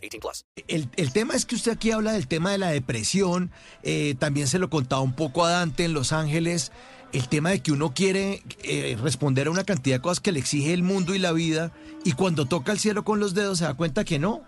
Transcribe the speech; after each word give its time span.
18 0.00 0.20
plus. 0.20 0.44
El, 0.68 0.88
el 0.96 1.12
tema 1.12 1.34
es 1.34 1.46
que 1.46 1.54
usted 1.54 1.72
aquí 1.72 1.90
habla 1.90 2.12
del 2.12 2.26
tema 2.26 2.50
de 2.52 2.58
la 2.58 2.70
depresión. 2.70 3.50
eh, 3.82 4.14
también 4.18 4.46
se 4.46 4.58
lo 4.58 4.70
contaba 4.70 5.02
un 5.02 5.14
poco 5.14 5.44
a 5.44 5.50
Dante 5.50 5.84
en 5.84 5.94
Los 5.94 6.12
Ángeles. 6.12 6.72
El 7.12 7.28
tema 7.28 7.50
de 7.50 7.60
que 7.60 7.72
uno 7.72 7.92
quiere 7.92 8.42
eh, 8.62 8.96
responder 9.02 9.48
a 9.48 9.50
una 9.50 9.64
cantidad 9.64 9.96
de 9.96 10.00
cosas 10.00 10.20
que 10.20 10.30
le 10.30 10.38
exige 10.38 10.72
el 10.72 10.82
mundo 10.82 11.14
y 11.14 11.18
la 11.18 11.32
vida. 11.32 11.72
Y 12.04 12.12
cuando 12.12 12.46
toca 12.46 12.70
el 12.72 12.78
cielo 12.78 13.04
con 13.04 13.18
los 13.18 13.34
dedos 13.34 13.58
se 13.58 13.64
da 13.64 13.74
cuenta 13.74 14.04
que 14.04 14.18
no. 14.18 14.42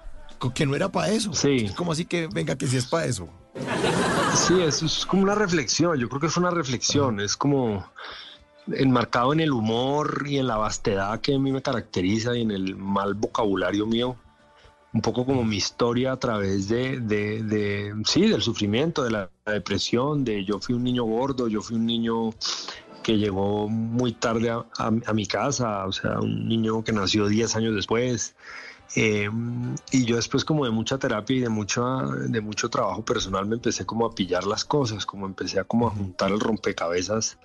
Que 0.54 0.66
no 0.66 0.74
era 0.74 0.88
para 0.90 1.08
eso. 1.08 1.32
Sí. 1.34 1.70
¿Cómo 1.76 1.92
así 1.92 2.04
que 2.04 2.26
venga 2.26 2.56
que 2.56 2.66
sí 2.66 2.76
es 2.76 2.86
para 2.86 3.06
eso? 3.06 3.28
Sí, 4.34 4.60
eso 4.60 4.86
es 4.86 5.06
como 5.06 5.22
una 5.22 5.34
reflexión. 5.34 5.96
Yo 5.98 6.08
creo 6.08 6.20
que 6.20 6.26
es 6.26 6.36
una 6.36 6.50
reflexión. 6.50 7.20
Es 7.20 7.36
como 7.36 7.84
enmarcado 8.72 9.32
en 9.32 9.40
el 9.40 9.52
humor 9.52 10.24
y 10.26 10.38
en 10.38 10.46
la 10.46 10.56
vastedad 10.56 11.20
que 11.20 11.34
a 11.34 11.38
mí 11.38 11.52
me 11.52 11.62
caracteriza 11.62 12.36
y 12.36 12.42
en 12.42 12.50
el 12.50 12.76
mal 12.76 13.14
vocabulario 13.14 13.86
mío. 13.86 14.16
Un 14.94 15.00
poco 15.00 15.24
como 15.24 15.42
mi 15.42 15.56
historia 15.56 16.12
a 16.12 16.18
través 16.18 16.68
de, 16.68 17.00
de, 17.00 17.42
de 17.42 17.94
sí, 18.04 18.26
del 18.28 18.42
sufrimiento, 18.42 19.02
de 19.02 19.10
la 19.10 19.30
depresión, 19.46 20.22
de 20.24 20.44
yo 20.44 20.60
fui 20.60 20.74
un 20.74 20.84
niño 20.84 21.04
gordo, 21.04 21.48
yo 21.48 21.62
fui 21.62 21.76
un 21.76 21.86
niño 21.86 22.30
que 23.02 23.16
llegó 23.18 23.68
muy 23.68 24.12
tarde 24.12 24.50
a, 24.50 24.64
a- 24.78 24.92
a 25.06 25.12
mi 25.14 25.26
casa, 25.26 25.86
o 25.86 25.92
sea, 25.92 26.20
un 26.20 26.46
niño 26.46 26.84
que 26.84 26.92
nació 26.92 27.26
10 27.26 27.56
años 27.56 27.74
después. 27.74 28.34
Eh, 28.94 29.30
y 29.90 30.04
yo 30.04 30.16
después 30.16 30.44
como 30.44 30.66
de 30.66 30.70
mucha 30.70 30.98
terapia 30.98 31.36
y 31.36 31.40
de, 31.40 31.48
mucha, 31.48 31.80
de 32.28 32.40
mucho 32.42 32.68
trabajo 32.68 33.02
personal 33.02 33.46
me 33.46 33.54
empecé 33.54 33.86
como 33.86 34.04
a 34.04 34.14
pillar 34.14 34.44
las 34.46 34.66
cosas, 34.66 35.06
como 35.06 35.24
empecé 35.24 35.58
a 35.58 35.64
como 35.64 35.86
a 35.88 35.90
juntar 35.90 36.30
el 36.30 36.38
rompecabezas 36.38 37.38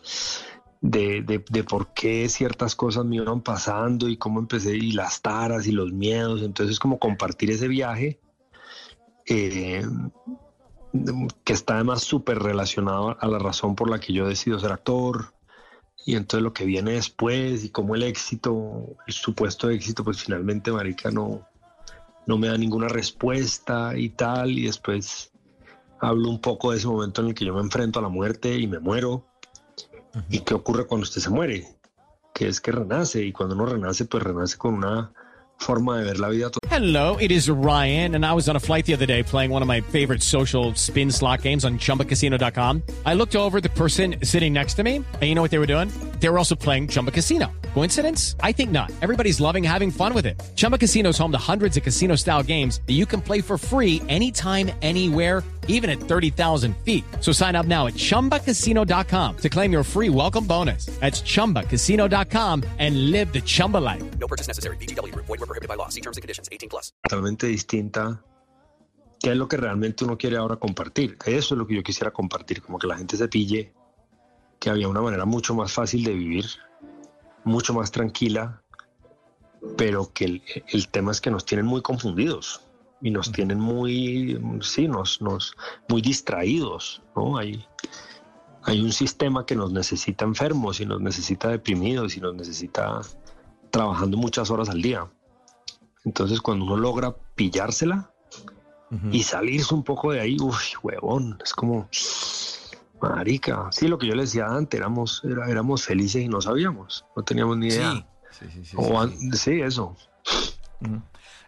de, 0.82 1.22
de, 1.22 1.44
de 1.50 1.64
por 1.64 1.94
qué 1.94 2.30
ciertas 2.30 2.76
cosas 2.76 3.06
me 3.06 3.18
iban 3.18 3.42
pasando 3.42 4.08
y 4.10 4.18
cómo 4.18 4.40
empecé 4.40 4.76
y 4.76 4.92
las 4.92 5.22
taras 5.22 5.68
y 5.68 5.72
los 5.72 5.92
miedos. 5.92 6.42
Entonces 6.42 6.80
como 6.80 7.00
compartir 7.00 7.52
ese 7.52 7.68
viaje 7.68 8.20
eh, 9.26 9.86
que 11.44 11.54
está 11.54 11.76
además 11.76 12.02
súper 12.02 12.40
relacionado 12.40 13.18
a 13.20 13.28
la 13.28 13.40
razón 13.40 13.76
por 13.76 13.90
la 13.90 14.00
que 14.00 14.14
yo 14.14 14.28
decido 14.28 14.60
ser 14.60 14.72
actor. 14.72 15.34
Y 16.06 16.16
entonces 16.16 16.44
lo 16.44 16.54
que 16.54 16.66
viene 16.66 16.94
después 16.94 17.66
y 17.66 17.70
cómo 17.70 17.96
el 17.96 18.04
éxito, 18.04 18.96
el 19.06 19.14
supuesto 19.14 19.70
éxito, 19.70 20.06
pues 20.06 20.24
finalmente, 20.24 20.72
marica, 20.72 21.12
no, 21.12 21.46
no 22.26 22.38
me 22.38 22.48
da 22.48 22.58
ninguna 22.58 22.88
respuesta 22.88 23.98
y 23.98 24.10
tal, 24.10 24.52
y 24.52 24.68
después 24.68 25.32
hablo 26.00 26.30
un 26.30 26.40
poco 26.40 26.72
de 26.72 26.78
ese 26.78 26.88
momento 26.88 27.22
en 27.22 27.28
el 27.28 27.34
que 27.34 27.44
yo 27.44 27.54
me 27.54 27.62
enfrento 27.62 28.00
a 28.00 28.04
la 28.04 28.10
muerte 28.10 28.58
y 28.58 28.68
me 28.68 28.80
muero, 28.80 29.26
y 30.30 30.40
qué 30.40 30.54
ocurre 30.54 30.86
cuando 30.86 31.04
usted 31.04 31.22
se 31.22 31.30
muere, 31.30 31.68
que 32.34 32.48
es 32.48 32.62
que 32.62 32.72
renace, 32.72 33.24
y 33.24 33.32
cuando 33.32 33.56
uno 33.56 33.66
renace, 33.66 34.06
pues 34.06 34.24
renace 34.24 34.58
con 34.58 34.76
una 34.76 35.12
forma 35.60 35.98
de 35.98 36.04
ver 36.06 36.20
la 36.20 36.30
vida 36.30 36.52
Hello, 36.70 37.18
it 37.18 37.32
is 37.32 37.50
Ryan, 37.50 38.16
and 38.16 38.26
I 38.26 38.34
was 38.34 38.48
on 38.48 38.56
a 38.56 38.60
flight 38.60 38.86
the 38.86 38.94
other 38.94 39.08
day 39.08 39.24
playing 39.24 39.50
one 39.50 39.64
of 39.64 39.68
my 39.68 39.82
favorite 39.82 40.22
social 40.22 40.76
spin 40.76 41.12
slot 41.12 41.42
games 41.42 41.66
on 41.66 41.80
chumbacasino.com. 41.80 42.84
I 43.06 43.16
looked 43.16 43.36
over 43.36 43.58
at 43.58 43.64
the 43.64 43.70
person 43.70 44.18
sitting 44.24 44.54
next 44.54 44.76
to 44.76 44.84
me, 44.84 44.98
and 44.98 45.24
you 45.24 45.34
know 45.34 45.42
what 45.42 45.50
they 45.50 45.58
were 45.58 45.66
doing? 45.66 45.90
They 46.20 46.30
were 46.30 46.38
also 46.38 46.56
playing 46.56 46.90
Chumba 46.90 47.12
Casino. 47.12 47.52
Coincidence? 47.74 48.36
I 48.42 48.52
think 48.52 48.72
not. 48.72 48.92
Everybody's 49.02 49.40
loving 49.40 49.64
having 49.64 49.92
fun 49.92 50.14
with 50.14 50.26
it. 50.26 50.42
Chumba 50.56 50.78
Casino 50.78 51.10
is 51.10 51.18
home 51.18 51.32
to 51.32 51.38
hundreds 51.38 51.78
of 51.78 51.84
casino 51.84 52.16
style 52.16 52.44
games 52.44 52.82
that 52.88 52.94
you 52.94 53.06
can 53.06 53.22
play 53.22 53.42
for 53.42 53.58
free 53.58 54.02
anytime, 54.08 54.72
anywhere 54.82 55.44
even 55.68 55.90
at 55.90 56.00
30,000 56.00 56.76
feet. 56.84 57.04
So 57.22 57.32
sign 57.32 57.56
up 57.56 57.66
now 57.66 57.88
at 57.88 57.94
ChumbaCasino.com 57.94 59.38
to 59.38 59.50
claim 59.50 59.72
your 59.72 59.84
free 59.84 60.10
welcome 60.10 60.46
bonus. 60.46 60.88
That's 61.00 61.22
ChumbaCasino.com 61.22 62.64
and 62.80 63.12
live 63.12 63.32
the 63.32 63.42
Chumba 63.42 63.78
life. 63.78 64.04
No 64.20 64.28
purchase 64.28 64.48
necessary. 64.48 64.78
BGW. 64.78 65.14
Void 65.16 65.40
were 65.40 65.46
prohibited 65.46 65.70
by 65.70 65.76
law. 65.76 65.90
See 65.90 66.02
terms 66.02 66.18
and 66.18 66.24
conditions. 66.24 66.50
18 66.52 66.70
plus. 66.70 66.94
totalmente 67.04 67.48
distinta. 67.48 68.24
¿Qué 69.20 69.32
es 69.32 69.38
lo 69.38 69.48
que 69.48 69.58
realmente 69.58 70.06
uno 70.06 70.16
quiere 70.16 70.38
ahora 70.38 70.58
compartir? 70.58 71.18
Eso 71.26 71.56
es 71.56 71.58
lo 71.58 71.66
que 71.66 71.76
yo 71.76 71.82
quisiera 71.82 72.12
compartir, 72.12 72.62
como 72.62 72.78
que 72.78 72.86
la 72.86 72.96
gente 72.96 73.18
se 73.18 73.28
pille 73.28 73.74
que 74.60 74.70
había 74.70 74.88
una 74.88 75.02
manera 75.02 75.26
mucho 75.26 75.54
más 75.56 75.72
fácil 75.72 76.04
de 76.04 76.14
vivir, 76.14 76.46
mucho 77.44 77.74
más 77.74 77.92
tranquila, 77.92 78.62
pero 79.78 80.12
que 80.14 80.26
el, 80.26 80.44
el 80.70 80.88
tema 80.90 81.12
es 81.12 81.22
que 81.22 81.32
nos 81.32 81.46
tienen 81.46 81.66
muy 81.66 81.82
confundidos 81.82 82.62
y 83.02 83.12
nos 83.12 83.32
tienen 83.32 83.60
muy, 83.60 84.40
sí, 84.62 84.88
nos, 84.88 85.22
nos, 85.22 85.56
muy 85.88 86.02
distraídos, 86.02 87.02
¿no? 87.16 87.38
Hay, 87.38 87.64
hay 88.64 88.82
un 88.82 88.92
sistema 88.92 89.46
que 89.46 89.56
nos 89.56 89.72
necesita 89.72 90.26
enfermos 90.26 90.80
y 90.80 90.86
nos 90.86 91.00
necesita 91.02 91.50
deprimidos 91.50 92.18
y 92.18 92.22
nos 92.22 92.36
necesita 92.36 93.02
trabajando 93.70 94.18
muchas 94.18 94.50
horas 94.50 94.70
al 94.70 94.82
día. 94.82 95.08
Entonces, 96.06 96.42
cuando 96.42 96.66
uno 96.66 96.78
logra 96.78 97.16
pillársela 97.36 98.12
y 99.12 99.24
salirse 99.24 99.76
un 99.76 99.84
poco 99.84 100.14
de 100.14 100.22
ahí, 100.22 100.38
uy, 100.40 100.56
huevón, 100.82 101.38
es 101.44 101.54
como, 101.54 101.90
marica. 103.02 103.68
Sí, 103.72 103.88
lo 103.88 103.98
que 103.98 104.08
yo 104.08 104.16
le 104.16 104.24
decía 104.24 104.46
antes, 104.48 104.78
éramos, 104.80 105.22
era- 105.24 105.50
éramos 105.50 105.84
felices 105.84 106.22
y 106.24 106.28
no 106.28 106.42
sabíamos, 106.42 107.06
no 107.16 107.24
teníamos 107.24 107.58
ni 107.58 107.68
idea. 107.68 108.06
Sí, 108.38 108.46
sí, 108.54 108.66
sí. 108.66 108.76
O 108.80 109.00
an- 109.00 109.14
sí, 109.34 109.62
eso. 109.62 109.96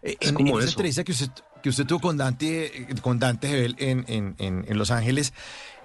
Eh, 0.01 0.17
Es 0.21 0.29
en, 0.29 0.35
como 0.35 0.49
en 0.49 0.55
esa 0.59 0.63
eso. 0.65 0.71
entrevista 0.71 1.03
que 1.03 1.11
usted, 1.11 1.29
que 1.61 1.69
usted 1.69 1.85
tuvo 1.85 1.99
con 1.99 2.17
Dante, 2.17 2.83
eh, 2.83 2.95
con 3.01 3.19
Dante 3.19 3.47
Gebel 3.49 3.75
en, 3.79 4.05
en- 4.07 4.35
en- 4.39 4.77
Los 4.77 4.91
Ángeles, 4.91 5.33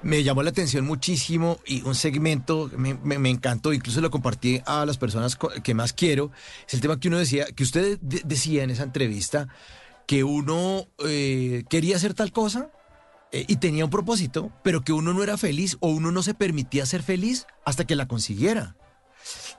me 0.03 0.23
llamó 0.23 0.43
la 0.43 0.51
atención 0.51 0.85
muchísimo 0.85 1.59
y 1.67 1.83
un 1.83 1.95
segmento 1.95 2.71
me, 2.77 2.95
me- 2.95 3.19
me 3.19 3.31
encantó, 3.31 3.73
incluso 3.73 4.01
lo 4.01 4.11
compartí 4.11 4.61
a 4.67 4.85
las 4.87 4.99
personas 4.99 5.37
que 5.63 5.75
más 5.75 5.93
quiero. 5.93 6.31
Es 6.67 6.75
el 6.75 6.81
tema 6.81 7.01
que 7.01 7.09
uno 7.09 7.19
decía, 7.19 7.47
que 7.47 7.63
usted 7.65 7.99
de- 8.01 8.23
decía 8.25 8.63
en 8.63 8.71
esa 8.71 8.83
entrevista 8.85 9.49
que 10.07 10.23
uno 10.23 10.87
eh, 11.07 11.65
quería 11.69 11.97
hacer 11.97 12.15
tal 12.15 12.31
cosa 12.33 12.71
eh, 13.33 13.45
y 13.49 13.57
tenía 13.57 13.85
un 13.85 13.91
propósito, 13.91 14.53
pero 14.63 14.83
que 14.83 14.93
uno 14.93 15.13
no 15.13 15.23
era 15.23 15.37
feliz 15.37 15.77
o 15.81 15.89
uno 15.89 16.13
no 16.13 16.23
se 16.23 16.35
permitía 16.35 16.87
ser 16.87 17.03
feliz 17.03 17.47
hasta 17.65 17.85
que 17.85 17.97
la 17.97 18.07
consiguiera. 18.07 18.77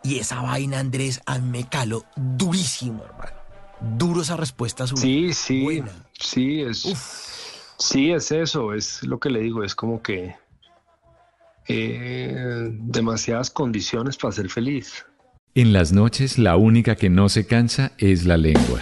Y 0.03 0.19
esa 0.19 0.41
vaina, 0.41 0.79
Andrés, 0.79 1.21
a 1.25 1.39
mí 1.39 1.49
me 1.59 1.67
caló 1.69 2.05
durísimo, 2.15 3.03
hermano. 3.03 3.37
Duro 3.97 4.21
esa 4.21 4.37
respuesta 4.37 4.87
suya. 4.87 5.01
Sí, 5.01 5.33
sí, 5.33 5.63
Buena. 5.63 5.91
sí, 6.19 6.61
es, 6.61 6.83
sí, 7.77 8.11
es 8.11 8.31
eso, 8.31 8.73
es 8.73 9.03
lo 9.03 9.19
que 9.19 9.29
le 9.29 9.41
digo, 9.41 9.63
es 9.63 9.75
como 9.75 10.01
que 10.01 10.35
eh, 11.67 12.69
demasiadas 12.71 13.49
condiciones 13.49 14.17
para 14.17 14.31
ser 14.31 14.49
feliz. 14.49 15.05
En 15.55 15.73
las 15.73 15.91
noches 15.91 16.37
la 16.37 16.57
única 16.57 16.95
que 16.95 17.09
no 17.09 17.29
se 17.29 17.47
cansa 17.47 17.93
es 17.97 18.25
la 18.25 18.37
lengua. 18.37 18.81